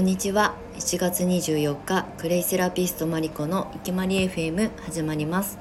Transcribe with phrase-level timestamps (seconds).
[0.00, 0.54] んにちは。
[0.76, 5.58] 1月24日クレイセラピストマリコのいきまり FM 始まります。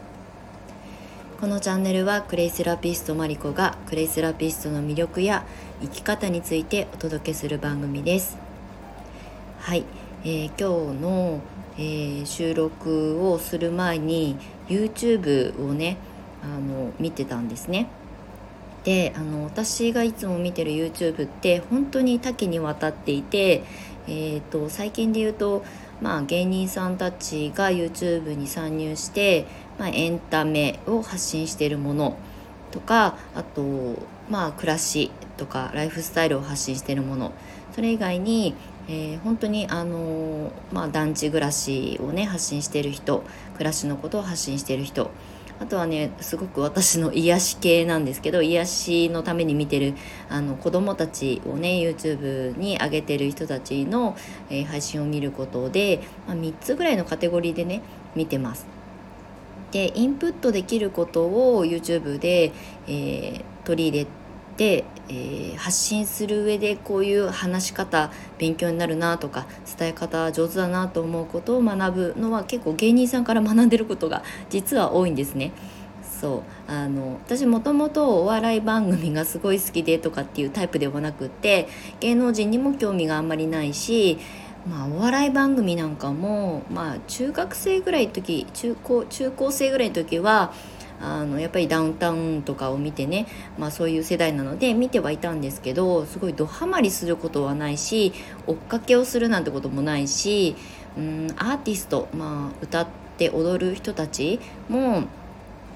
[1.42, 5.46] このチャンネルはクレイセラピストマリコがクレイセラピストの魅力や
[5.82, 8.38] 生き方についてお届けする番組です。
[9.60, 9.84] はい、
[10.24, 11.42] えー、今日の、
[11.78, 14.38] えー、収録をする前に
[14.70, 15.98] YouTube をね
[16.42, 17.90] あの見てたんですね。
[18.84, 23.64] であの私がいつも見てる YouTube って本当に多岐にわたっていて、
[24.10, 25.64] えーと、最近で言うと、
[26.02, 29.46] まあ、芸人さんたちが YouTube に参入して、
[29.78, 32.18] まあ、エンタメを発信しているもの
[32.72, 33.62] とかあと、
[34.30, 37.32] まあ、暮らしとかライフスタイルを発信しているもの。
[37.76, 38.56] それ以外に、
[38.88, 45.12] えー、本当にあの、まあ、団地暮らしをね発信している人暮らしのことを発信している人
[45.60, 49.94] あとはねすごく私の癒し系なんですけど癒しのために見てる
[50.30, 54.16] あの子供たちをね YouTube に上げてる人たちの、
[54.50, 57.82] えー、配信を見ることで、まあ、3つぐらいのカテゴリーでね
[58.16, 58.66] 見てます。
[59.72, 62.52] でインプットできることを YouTube で、
[62.88, 64.08] えー、取り入れ
[64.58, 75.52] て、えー、発信する上でこういう話し方勉強になるなとか伝え方上手だなと思うことを学ぶのは結構芸人さんから学んでることが実は多いんですね。
[76.22, 81.70] そうあの私もともとお笑い番組がすごい好きでとかっていうタイプではなくって
[82.02, 84.18] 芸能人にも興味があんまりないし
[84.68, 90.54] まあ、お笑い番組なんかも、まあ、中学生ぐらいの時中高中高生ぐらいの時は
[91.02, 98.14] あのやっぱりダウンタウンとかを見てね、まあ、そういう世代なので見てはいたんですけどすごいドハマりすることはないし
[98.48, 100.56] 追っかけをするなんてこともないし
[100.98, 105.04] うんアーティスト、まあ、歌って踊る人たちも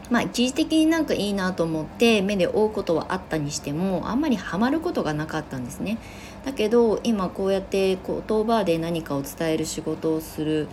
[0.10, 5.98] まあ一時的になんかいいなと思って目で追うことはあったにしてもあんまりハマることがなかったんですね。
[6.46, 10.68] だけど今こうやって言葉で何かを伝える仕事をする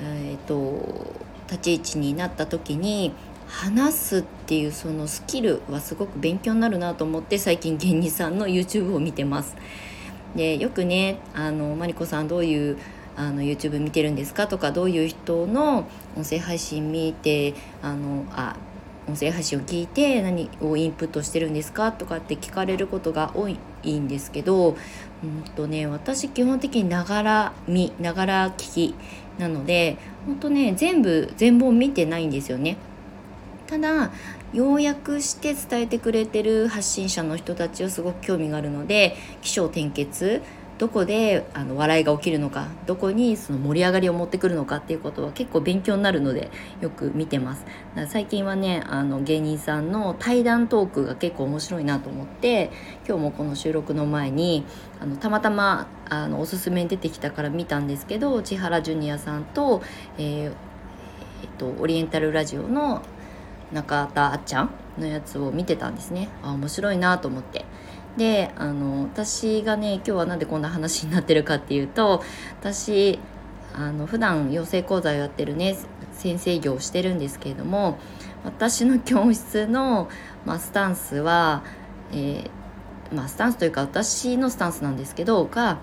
[0.00, 1.14] え、ー、と
[1.50, 3.12] 立ち位置になった時に
[3.48, 9.56] 話すっていうそのスキルはすごく勉強になるなと思って最近芸人さんの YouTube を見てます。
[10.34, 12.78] でよくねあのマリコさんどういう
[13.16, 18.56] あの YouTube 見てるんですかとかどういう人の音声配信見てあのあ
[19.08, 23.56] 音声配信を聞いて何をインプットしてるんですかとかって聞かれることが多い
[23.98, 24.76] んですけど、
[25.22, 28.94] うんとね、私基本的にながら見ながら聞き
[29.38, 29.96] なので
[30.26, 32.76] 本当ね全部全本見てないんですよね。
[33.66, 34.10] ただ
[34.52, 40.42] 要約して伝えてくれてる発信者の人たちはすごく興味があるので起承転結
[40.78, 46.50] どこであの笑いが起きるのかどこにその盛り上がりを持ってくるのかっていうことは結構勉強になるので
[46.82, 47.64] よく見てます。
[48.08, 52.70] 最近はねあの芸人さんの対談トークが結構面白いなと思って
[53.08, 54.66] 今日もこの収録の前に
[55.00, 59.82] あのたまたまあのおすすめに出てきたから見たんですけど千原ジュニアさんと,、
[60.18, 60.52] えー
[61.42, 63.00] えっとオリエンタルラジオの
[63.72, 67.64] 中田あっちゃんのやつを見てたんですねあ面白いなと思って
[68.16, 72.22] であの私がね今日は何でこんな話になってるかっていうと
[72.60, 73.18] 私
[73.74, 75.76] あの普段養成講座をやってるね
[76.12, 77.98] 先生業をしてるんですけれども
[78.44, 80.08] 私の教室の、
[80.46, 81.62] まあ、スタンスは、
[82.12, 85.78] えー、まあ、スタンスというか私のスタンスなんですけどが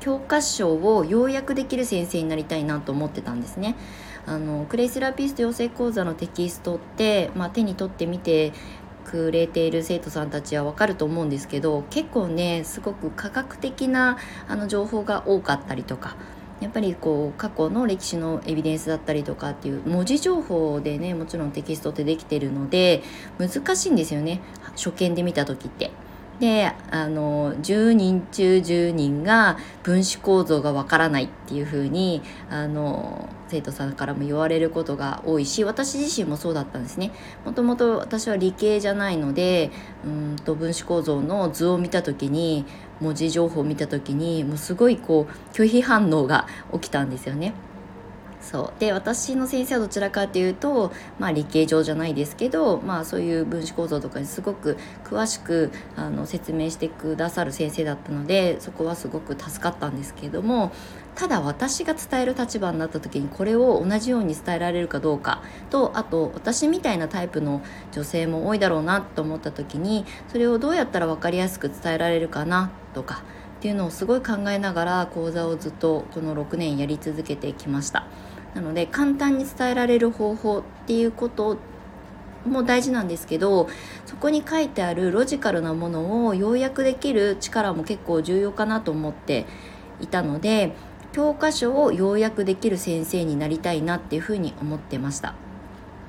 [0.00, 3.74] 教科書を要約できる先生になりたいなと思ってたんですね。
[4.26, 8.52] あのクレイセラピスト養成講座のテキストって、まあ、手に取ってみて
[9.04, 14.18] くれている生徒さんたちはわかると思うんですけど結構ねすごく科学的な
[14.48, 16.16] あの情報が多かったりとか
[16.60, 23.02] やっぱりこう過去の歴史のエビデンスだったりとかっていう文字情報でねもちろんテキストってできてるので
[23.38, 24.40] 難しいんですよね
[24.72, 25.90] 初見で見た時って。
[26.40, 37.12] であの10人中10人が分子構造がわからないっていう風にあに生徒さんからも言われることが多いし私自身もそうだったんですね
[37.44, 39.70] もともと私は理系じゃないので
[40.04, 42.64] うんと分子構造の図を見た時に
[43.00, 47.54] 文字情報を見た時にもうすごいこう拒否反応が起きたんですよね。
[48.44, 60.72] そうで私の先生はどちらかというと、まあ、理系上じゃないですけど、まあ、そういう分子構造とかにすごく詳しくあの説明してくださる先生だったのでそこはすごく助かったんですけれども
[61.14, 67.62] ただ私が伝える立場になった時にこれを同じように伝えられるかどうかとあと私みたいなタイプの
[67.92, 73.22] 女性も多いだろうなと思った時にそれをどうやったら分かりやすく伝えられるかなとか
[73.58, 78.06] っていうのをすごい考えながら講座をずっとこの6年やり続けてきました。
[78.54, 81.58] なので簡単に伝えられる方法っていうこと
[82.46, 83.68] も大事なんですけど
[84.06, 89.46] そこに書いてあるロジカルなものを要約できる力も結構重要かなと思って
[90.00, 90.74] いたので
[91.12, 95.34] 教科書を要約できる先生になりたいなっていうふうに思ってました。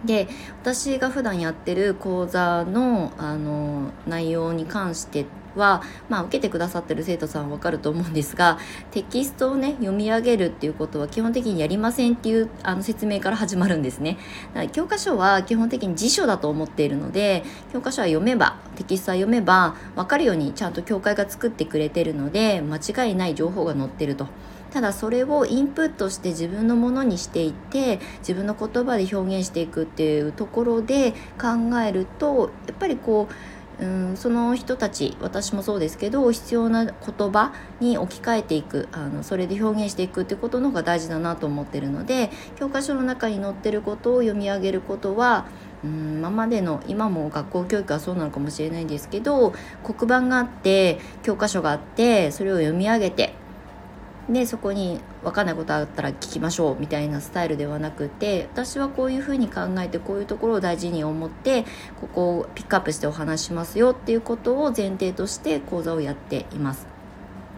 [0.03, 0.27] で
[0.61, 8.59] 私が普段やってる講座のあの内容に関しては、まあ、受けてくださってる生徒さんは分かると思うんですが
[8.91, 14.17] テキストをね読み上げるっていうことは基本的にやりませんっていうあの説明から始まるんですね
[14.53, 17.43] だから教科書は基本的に辞書だと思っているので
[17.73, 24.27] 教科書は読めばテキストは読めば分かるようにちゃんと教会が作ってくれてるので間違いない情報が載ってると。
[24.75, 33.33] ただそれをインプットして自分のものにしていって自分の言葉で表現していくっていうところで考えるとやっぱりこう
[33.79, 36.93] うんその人たち私もそうですけど必要な言
[37.31, 45.45] 葉に置き換えていくあのそれで表現していくってことの方が大事だなと思ってるので教科書の中に載ってることを読み上げることは
[45.83, 53.35] うん今までの今も学校教育はそうなのかもしれないんですけど黒板があって教科書があってそれを読み上げて
[54.29, 61.65] でそこに分かんないことあったら聞きましょうみたいなスタイルではなくて私はこういうふうに考えてこういうところを大事に思って
[62.01, 66.95] ここをピックアップしてお話しますよっていうことを前提として講座をやっています。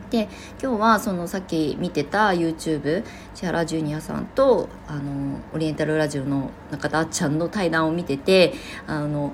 [0.09, 0.29] で
[0.61, 3.03] 今日はそのさっき見てた YouTube
[3.35, 8.53] 千原ジュニアさんとあのオリエンタルラジオの中田あっちゃんの対談を見てて
[8.87, 9.33] あの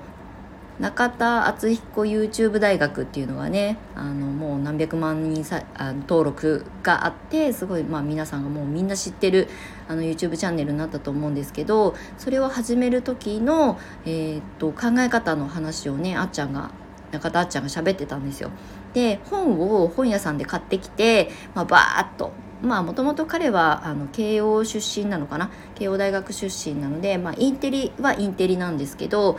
[0.80, 9.48] 中田敦彦 YouTube 大学っていうのがねあのもう何百万人さあ登録があってすごい、まあ、皆さんがもうみんな知ってる
[9.86, 16.70] あの YouTube チャンネルになったと思うんですけどそれを始める時の、えー、と考え方の話をねあっちゃんが
[17.12, 18.50] 中田あっちゃんが喋ってたんですよ。
[18.94, 22.32] で本を本屋さんで買ってきて、まあ、バーッと
[22.62, 25.50] まあもともと彼はあの慶応出身なのかな？
[25.76, 29.38] 慶応大学出身なので、まあ、インテリはインテリなんですけど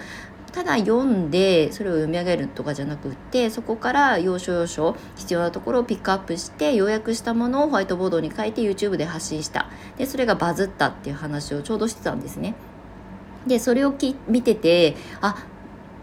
[0.56, 12.56] ただ読んでそれを読み上げるとかじゃなくってそこから要所要所必要なところをピックアップして要約したものをホワイトボードに書いて YouTube で発信したでそれがバズったっていう話をちょうどしてたんですね。
[13.46, 15.46] でそれをき見ててあ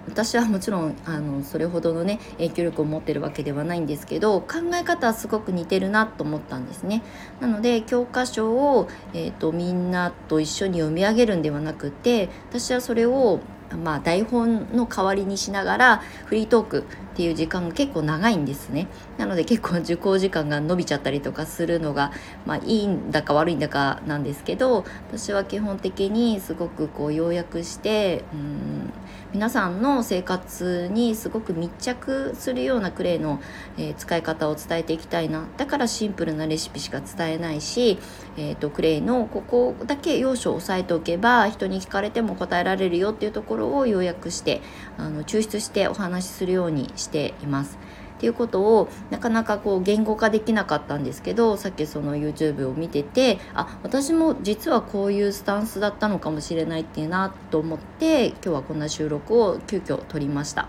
[0.07, 7.03] 私はもちろんあのそれほどのね影響力を持ってるわけではないんですけど考え方はすごく似てるなと思ったんですね
[7.41, 13.41] なので教科書を、えーとみんなと一緒に読み上げるんではなくて私はそれを
[13.77, 16.81] まあ、台本の代わりにしながらフリートーク
[17.13, 18.89] っていう時間が結構長いんですね。
[19.19, 22.13] なので結構受講時間が伸びちゃったりとかするのが、
[22.47, 28.93] まあ、いいんだか悪いんだかなんですけど私は基本的にすごくこう要約してうん
[29.33, 33.41] 皆さんの生活にすごく密着するようなクレイの、
[33.79, 35.47] えー、使い方を伝えていきたいな。
[35.57, 37.99] だからシンプルなレシピしか伝えないし、
[38.37, 44.61] えーと、クレイのここだけ要所を押さえておけば人に聞かれても答えられるよっていうところを要約して
[44.99, 47.79] あの抽出してお話しするようにしています。
[48.17, 60.69] っていうことをなかなかこう言語化できなかったんですけどさっきその YouTube を見ててあ私も実はこういうスタンスだったのかもしれないっていうなと思って今日はこんな収録を急遽撮りました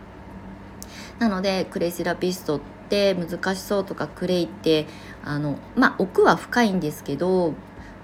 [1.19, 2.60] なのでクレイセラピストっ
[2.90, 4.88] て難しそうとかクレイって
[5.24, 7.54] あのまあ奥は深いんですけど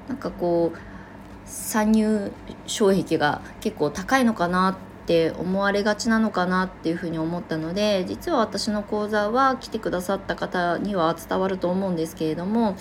[0.08, 0.89] なんかこう
[1.50, 2.32] 参入
[2.68, 4.76] 障壁が結構高いのかなっ
[5.08, 12.76] て思われがちなのかなっていうふうに思ったので実は私の講座は来てくださった方には伝わると思うんですけれども、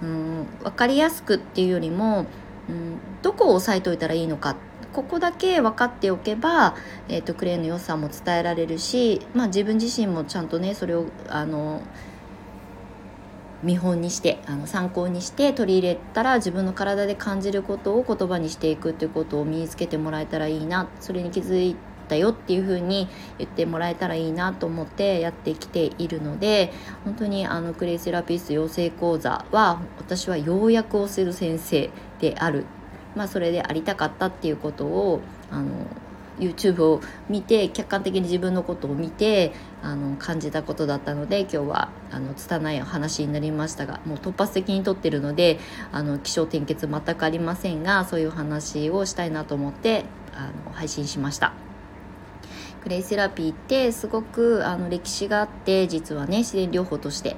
[0.00, 2.26] うん、分かりやすくっていうよりも、
[2.68, 4.54] うん、どこを押さえておいたらいいのか
[4.92, 6.76] ここだけ分かっておけば、
[7.08, 11.82] えーと、クレーンの良さも伝えられるし、まあ、自分自身もちゃんとねそれをあの
[13.64, 21.74] 見本にしてあの参考にして取り入れたら自分の体で感じることを言葉にしていくっていうことを身につけてもらえたらいいなそれに気づい
[22.08, 26.72] たよっていう風に言ってもらえたらいいなと思ってやってきているので
[27.04, 31.90] 本当にあのクレイセラピスト養成講座は私は要約をする先生
[32.20, 32.66] である、
[33.16, 35.86] まあ、それでありたかったっていうことをあの
[36.38, 45.58] YouTube を見て客観的に自分のことを見てあの感じたことだったので今日はあの拙いお話になりましたがもう突発的に撮ってるので
[45.92, 51.52] あの気象転結全くありませんがそういう話をしたいなと思ってあの配信しました。
[52.82, 57.36] クレイセラピーってすごくあの歴史があって実はね自然療法として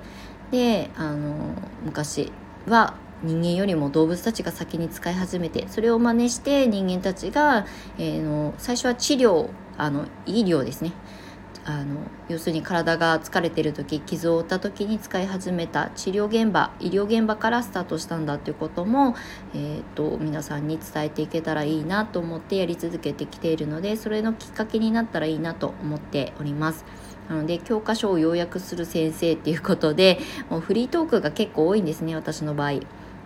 [0.51, 2.33] であの昔
[2.67, 7.67] は人間よりも動物たちが先に使い始めてそれを真似して人間たちが、
[7.99, 10.93] えー、の最初は治療あの医療ですね
[11.69, 11.97] あの
[12.29, 19.17] 要するに体が疲れてる時傷を負った時に使い始めた治療現場医療現場からスタートしたんだっていうことも、
[19.53, 26.85] えーと、皆さんに伝えていけたらいいなと思ってやり続けてきているのでそれのきっかけになったらいいなと思っております。
[27.29, 32.75] なので教科書を要約する先生っていうことでもうフリートークが結構多いんですね私の場合。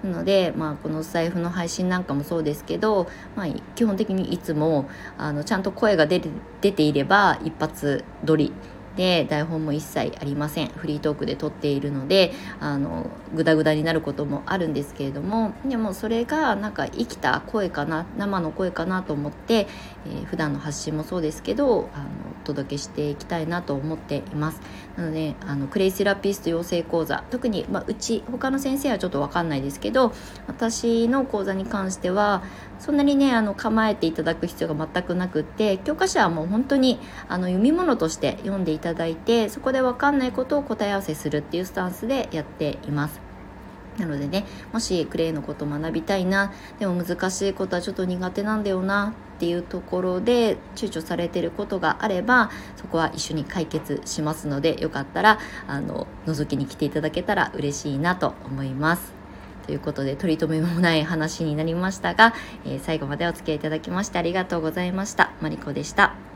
[0.02, 4.88] なので、まあ、この財布の配信なんかもそうですけど、まあ、基本的にいつも
[5.18, 6.28] あのちゃんと声が出て
[6.60, 8.52] 出ていれば一発撮り
[8.96, 10.68] で台本も一切ありません。
[10.68, 19.68] フリートークで撮っているのであのグダグダになることもあるんですけれどもでもそれがなんか生きた声かな生の声かなと思って、
[20.06, 22.06] えー、普段の発信もそうですけどあの
[22.50, 24.60] 届けしていきたいなと思っています
[24.96, 30.12] なのであのクレイセラピスト養成講座特に、まあ、うち他の先生はちょっと分かんないですけど
[30.46, 32.42] 私の講座に関しては
[32.78, 43.29] そんなにねあの構えていただく必要が全くなくって教科書はもう本当にあの読み物として読んでいただいてそこで分かんないことを答え合わせするっていうスタンスでやっています。
[44.00, 59.20] なのでねもしクレイのこと学びたいなでも難しいことはちょっと苦手なんだよなっていうところで躊躇されてることがあればそこは一緒に解決しますのでよかったらあの覗きに来ていただけたら嬉しいなと思います。
[59.66, 65.30] ということで取り留めもない話になりましたが、えー、最後までお付き合いいただきましてありがとうございました。
[65.40, 66.29] マリコでした。